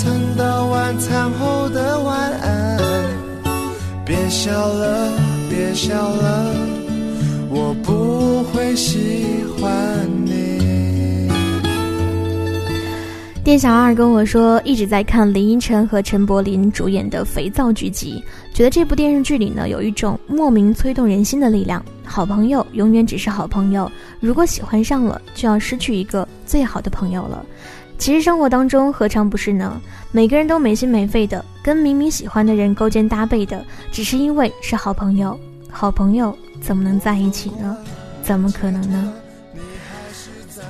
[0.00, 2.78] 蹭到晚餐后的晚安。
[4.06, 5.12] 别笑了，
[5.50, 6.54] 别笑了，
[7.50, 9.70] 我不会喜欢
[10.24, 11.28] 你。
[13.44, 18.24] 店小二跟我说，一直在看林依晨和陈柏霖主演的《肥皂剧集》，
[18.56, 21.84] 觉得这部电视剧里呢有一种莫名催动人心的力量。
[22.06, 27.44] 好朋友永远只是好朋友，如果喜欢上了，就要失去一个最好的朋友了。
[28.00, 29.78] 其实生活当中何尝不是呢？
[30.10, 35.38] 每个人都没心没肺的跟明明喜欢的人勾肩搭背的，只是因为是好朋友。
[35.70, 37.76] 好朋友怎么能在一起呢？
[38.22, 39.12] 怎么可能呢？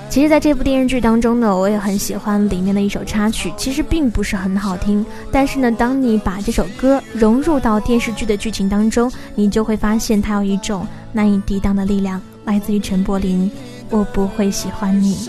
[0.08, 3.52] 其实，在这部电视剧当中呢，我也很喜欢里面的一首插曲。
[3.56, 13.48] 其实并不是很好听，但是呢，当你把这首歌融入到电视剧的剧情当中，你就会发现它有一种难以抵挡的力量，来自于陈柏霖。
[13.88, 15.28] 我不会喜欢你。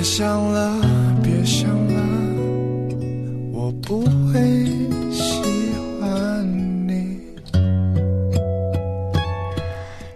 [0.00, 0.80] 别想了，
[1.22, 2.02] 别想了，
[3.52, 4.40] 我不会
[5.12, 5.42] 喜
[6.00, 7.18] 欢你。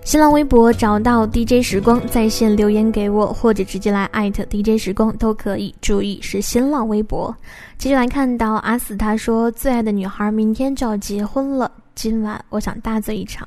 [0.02, 5.74] 新浪微博找到 DJ 时光在线留言给我，或者直接来艾特 DJ 时光都可以。
[5.82, 7.36] 注意是新浪微博。
[7.76, 13.46] 接下来看到阿四他说：“最爱的女孩明天就要结婚了，今晚我想大醉一场。”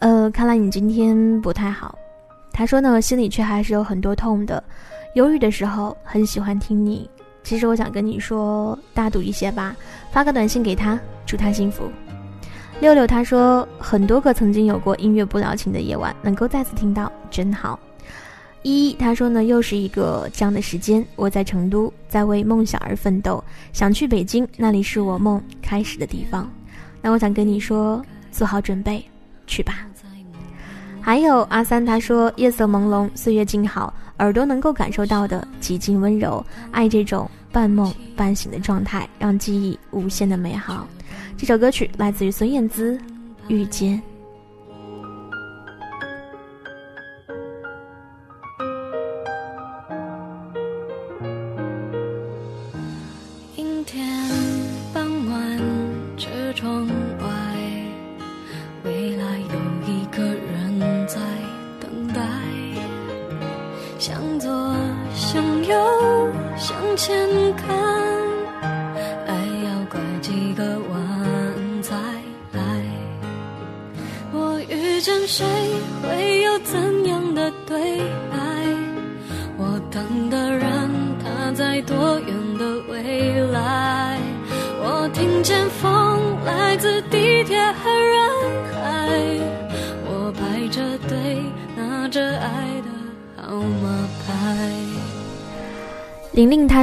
[0.00, 1.98] 呃，看来你今天不太好。
[2.50, 4.64] 他说呢，心里却还是有很多痛的。
[5.14, 7.08] 犹豫的时候很喜欢听你。
[7.42, 9.74] 其实我想跟你说，大度一些吧，
[10.10, 11.84] 发个短信给他，祝他幸福。
[12.80, 17.78] 六六他说，很多个曾经有过音乐不了情的夜晚，能够再次听到，真好。
[18.62, 23.42] 一他说呢，又是一个这样的时间，我在成都，在为梦想而奋斗，
[23.72, 26.50] 想去北京，那里是我梦开始的地方。
[27.00, 29.02] 那我想跟你说，做好准备，
[29.46, 29.86] 去吧。
[31.00, 40.86] 还有阿三他说，夜色朦胧，岁月静好，耳朵能够感受到的极尽温柔，爱这种半梦半醒的状态，让记忆无限的美好。
[41.36, 42.96] 这首歌曲来自于孙燕姿，
[43.48, 43.96] 《遇见》。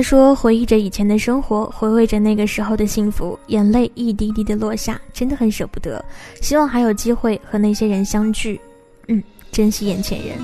[0.07, 6.05] 说，回忆着以前的生活，回味着那个时候的幸福，眼泪一滴滴的落下，真的很舍不得。
[6.43, 8.61] 希望还有机会和那些人相聚，
[9.07, 10.37] 嗯，珍惜眼前人。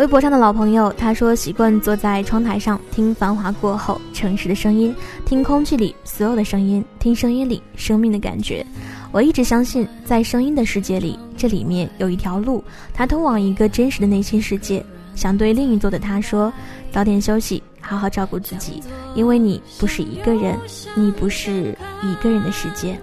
[0.00, 4.92] 微博上的老朋友他说，习惯坐在窗台上听繁华过后城市的声音，
[5.24, 8.66] 听空气里所有的声音，听声音里生命的感觉。
[9.12, 14.84] 我一直相信，在声音的世界里，这里面有一条路，它通往一个真实的内心世界。
[15.14, 16.52] 想对另一座的他说，
[16.90, 17.62] 早点休息。
[17.80, 18.82] 好好照顾自己，
[19.14, 20.58] 因为你不是一个人，
[20.94, 22.98] 你不是一个人的世界。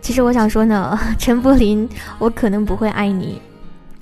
[0.00, 1.88] 其实我想说呢， 陈柏霖，
[2.18, 3.40] 我可能不会爱你。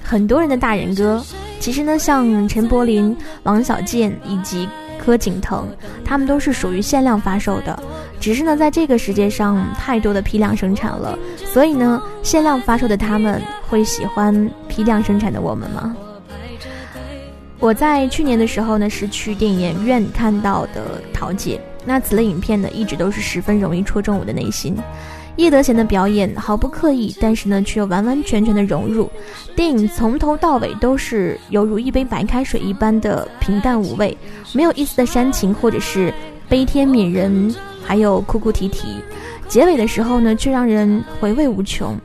[0.03, 1.23] 很多人的大人歌，
[1.61, 4.69] 其实呢，像陈柏霖、王小贱以及
[4.99, 5.67] 柯景腾，
[6.05, 7.79] 他们都是属于限量发售的。
[8.21, 11.19] 只是呢，在这个世界上太多的批量生产了，
[11.53, 15.95] 所以呢，限量发售的他们会喜欢批量生产的我们吗？
[17.61, 21.57] 我在去年的时候呢，是去电影院看到的《桃姐》。
[21.85, 24.77] 那此类影片呢，一直都是十分容易戳中我的内心。
[25.37, 29.11] 叶德娴的表演毫不刻意，但是呢，却又完完全全的融入。
[29.57, 34.17] 电影从头到尾都是犹如一杯白开水一般的平淡无味，
[34.53, 36.13] 没有一丝的煽情或者是
[36.49, 37.55] 悲天悯人，
[37.85, 38.89] 还有哭哭啼啼。
[39.49, 41.97] 结尾的时候呢，却让人回味无穷。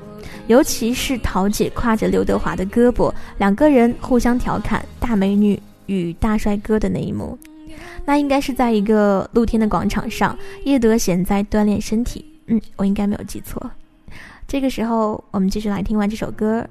[0.48, 7.38] 尤其是桃姐挎着刘德华的胳膊，两个人互相调侃大美女与大帅哥的那一幕，
[8.06, 12.26] 那应该是在一个露天的广场上，叶德娴在锻炼身体。
[12.48, 13.72] 嗯，我应该没有记错。
[14.46, 16.68] 这个时候，我们继续来听完这首歌，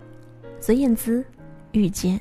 [0.60, 1.20] 孙燕姿
[1.72, 2.16] 《遇见》。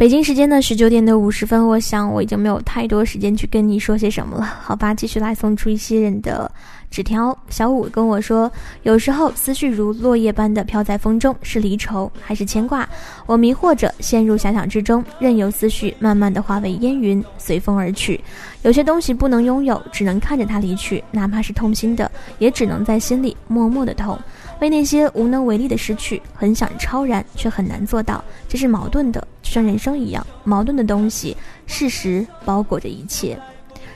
[0.00, 4.94] 北京时间的十九点的五十分，我想我已经没有太多时间去跟你说些什么了，好吧？
[4.94, 6.50] 继续来送出一些人的
[6.90, 7.36] 纸条。
[7.50, 8.50] 小五跟我说，
[8.84, 12.88] 有时候思绪如落叶般的飘在风中，是离愁还是牵挂？
[13.26, 18.18] 我迷惑着，陷入遐想之中，任由思绪慢慢的化为烟云，随风而去。
[18.62, 24.18] 有些东西不能拥有，只能看着它离去，哪怕是痛心的，也只能在心里默默的痛。
[24.60, 31.36] 为那些无能为力的失去，很想超然，却很难做到，这是矛盾的，就像人生一样，矛盾的东西，
[31.66, 33.38] 事实包裹着一切。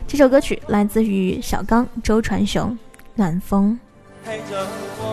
[0.06, 2.70] 这首歌曲来自于小刚、周传雄，
[3.14, 3.78] 《暖风。
[4.24, 4.66] 陪着
[4.98, 5.03] 我。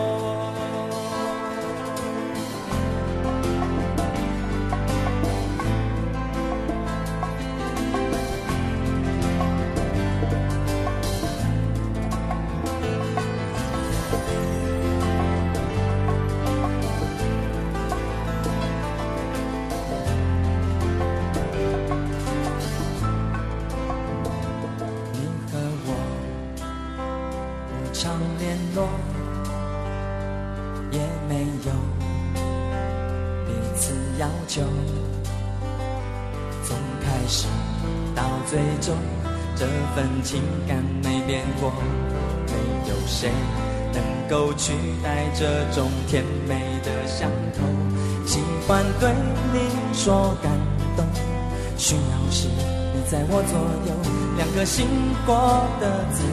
[53.12, 53.94] 在我左右，
[54.38, 54.88] 两颗心
[55.26, 56.24] 过得自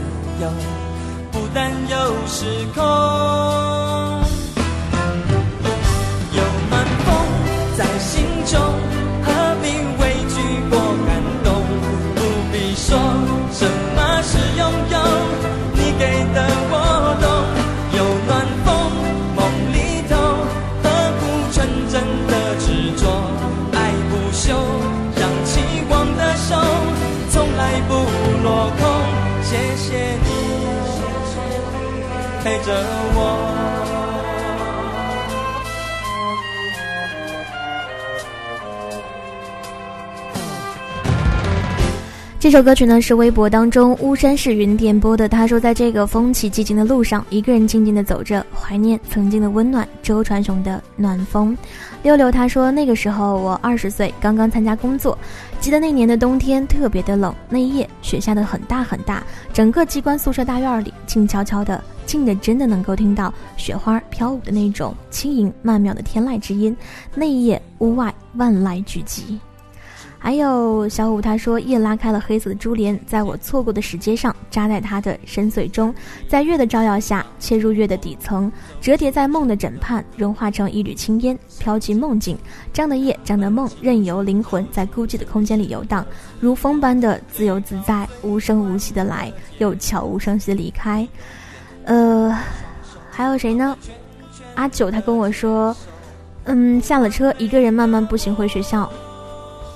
[0.40, 0.48] 由，
[1.32, 1.96] 不担忧
[2.28, 3.87] 时空。
[32.48, 32.72] 陪着
[33.14, 33.67] 我。
[42.40, 45.28] 这首歌曲呢是微博当中巫山市云点播的。
[45.28, 49.86] 他说，在这个风起寂静的路上，一个人静静的走着，怀念曾经的温暖。
[50.04, 51.58] 周传雄的暖风。
[52.04, 55.18] 六六他说，那个时候我二十岁，刚刚参加工作，
[55.58, 59.20] 记得那年的冬天特别的冷，那一夜雪下的很大很大，
[59.52, 66.74] 整个机关宿舍大院里静悄悄的，静的真的能够听到雪花飘舞的那种轻盈曼妙的天籁之音。
[67.16, 69.36] 那一夜屋外万籁俱寂。
[70.20, 75.94] 还有小五，他说夜拉开了黑色的珠帘，在我错过的石阶上扎在他的深邃中，
[76.28, 78.50] 在月的照耀下切入月的底层，
[78.80, 82.36] 折叠在梦的枕畔，融化成一缕青烟，飘进梦境。
[82.72, 86.04] 这样的夜，这样的梦，任由灵魂在孤寂的空间里游荡，
[86.40, 91.06] 如风般的自由自在，无声无息的来，又悄无声息的离开。
[91.84, 92.36] 呃，
[93.08, 93.78] 还有谁呢？
[94.56, 95.74] 阿九他跟我说，
[96.44, 98.90] 嗯，下了车，一个人慢慢步行回学校。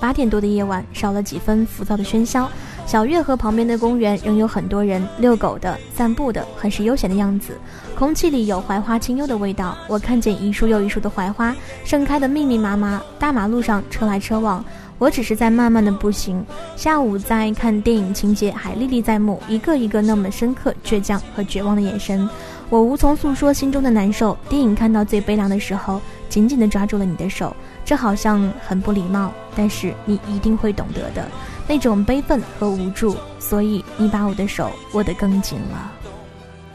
[0.03, 2.51] 八点多的夜晚，少了几分浮躁的喧嚣。
[2.85, 7.57] 小月河旁边的公园仍有很多人遛狗的、散步的，很是悠闲的样子。
[7.95, 9.77] 空气里有槐花清幽的味道。
[9.87, 13.01] 我看见一束又一束的槐花盛开的密密麻麻。
[13.17, 14.61] 大马路上车来车往，
[14.97, 16.45] 我只是在慢慢的步行。
[16.75, 22.29] 下午在看电影，情节还历历在目，一个一个那么深刻、倔强和绝望的眼神。
[22.69, 24.37] 我无从诉说心中的难受。
[24.49, 27.55] 电影看到最悲凉的时候，紧紧地抓住了你的手。
[27.85, 31.27] 这好像很不礼貌，但是你一定会懂得的，
[31.67, 35.91] 那种悲愤和无助，所以你把我的手握得更紧了。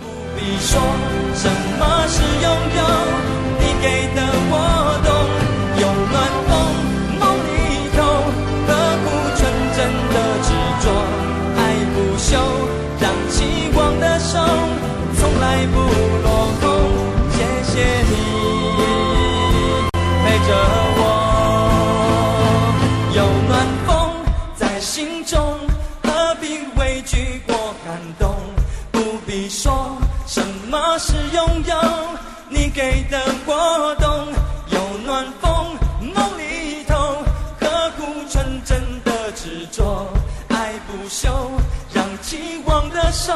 [0.01, 0.81] 你说
[1.35, 2.83] 什么是拥有，
[3.59, 4.23] 你给的
[30.27, 31.75] 什么是拥有
[32.49, 34.27] 你给的果冻，
[34.71, 35.77] 有暖风
[36.14, 36.95] 梦里头，
[37.61, 40.07] 呵护纯真的执着，
[40.49, 41.31] 爱不休，
[41.93, 43.33] 让期望的手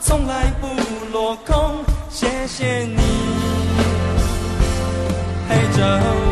[0.00, 0.66] 从来不
[1.12, 1.84] 落空。
[2.10, 3.02] 谢谢你
[5.48, 6.23] 陪着。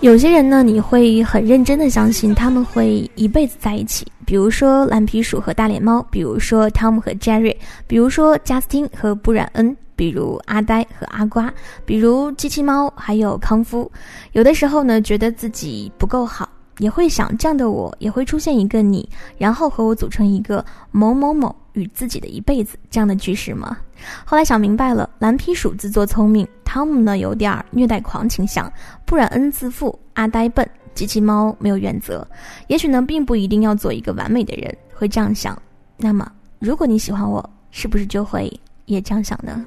[0.00, 4.06] 有些人呢，你会很认真的相信他们会一辈子在一起。
[4.24, 7.54] 比如说蓝皮鼠和大脸猫，比如说汤姆和 Jerry，
[7.86, 11.52] 比如说贾斯汀和布染恩，比如阿呆和阿瓜，
[11.84, 13.92] 比如机器猫还有康夫。
[14.32, 16.48] 有的时候呢，觉得自己不够好，
[16.78, 23.76] 也会想这样的我也会出现一个你，然后和我组成一个某某某与自己的一辈子这样的句式吗？
[24.24, 28.72] 后来想明白了，蓝皮鼠自作聪明，汤姆呢有点虐待狂倾向，
[29.04, 30.68] 布染恩自负，阿呆笨。
[30.92, 32.26] 机器猫没有原则，
[32.66, 35.56] 也许呢，并不一定要做一个完美的人，会这样想。
[35.96, 38.52] 那么，如果你喜欢我，是不是就会
[38.86, 39.64] 也这样想呢？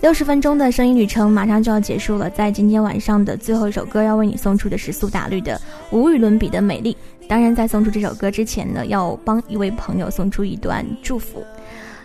[0.00, 5.56] 六十分钟的声音旅程马上就要结束了，在今天晚上的最后一首歌要为你送出的是苏打绿的
[5.90, 6.96] 《无与伦比的美丽》。
[7.30, 11.44] 当然，在送出这首歌之前呢，要帮一位朋友送出一段祝福。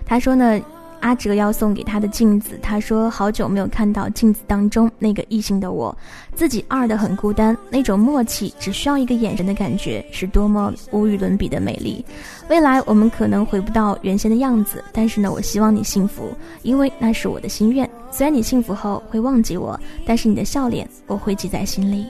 [0.06, 0.62] 他说呢。
[1.02, 5.96] 阿哲要送给他的镜子，他说好久没有看到镜子当中那个异性的我，
[6.34, 12.04] 自己二的很孤单，那种默契只需要一个眼神的感觉，是多么无与伦比的美丽。
[12.50, 17.88] 未来我们可能回不到原先的样子，但是呢，我希望你幸福，因为那是我的心愿。
[18.10, 22.08] 虽然你幸福后会忘记我，但是你的笑脸我会记在心里。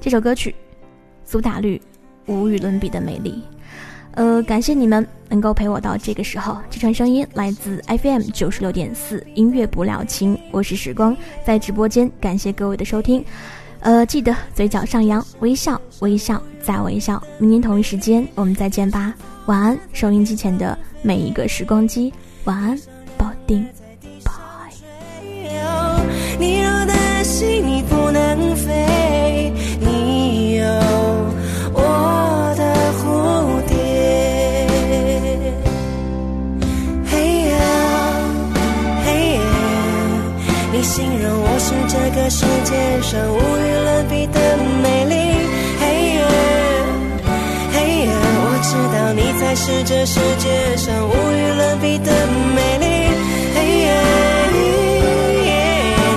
[0.00, 0.52] 这首歌曲，
[1.24, 1.80] 苏打绿，
[2.28, 3.42] 无与伦比的美丽。
[4.12, 6.56] 呃，感谢你们能够陪我到这个时候。
[6.68, 10.38] 这串声音来自 FM 九十六点四，音乐不了情。
[10.50, 13.24] 我是时光，在直播间感谢各位的收听。
[13.80, 17.22] 呃，记得嘴角上扬，微笑，微笑，再微笑。
[17.38, 19.14] 明天同一时间我们再见吧。
[19.46, 22.12] 晚安，收音机前的每一个时光机。
[22.42, 22.76] 晚安，
[23.16, 23.64] 保定。
[42.68, 44.38] 街上无与伦比的
[44.82, 45.14] 美丽。
[45.80, 46.20] 嘿耶，
[47.72, 48.06] 嘿耶，
[48.44, 52.12] 我知道你才是这世界上无与伦比的
[52.54, 52.86] 美丽。
[53.54, 53.88] 嘿耶，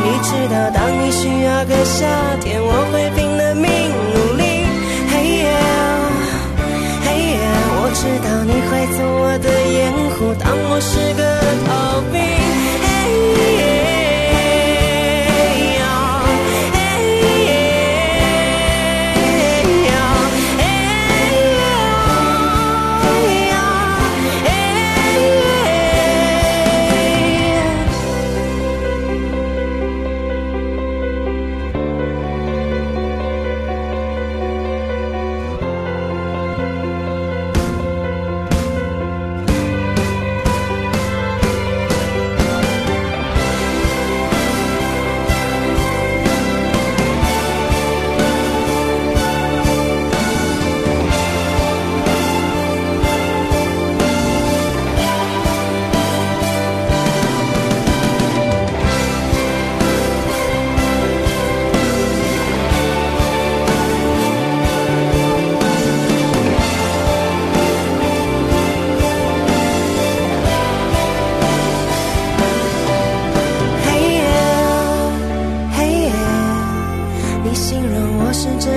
[0.04, 2.06] 你知道当你需要个夏
[2.42, 2.62] 天，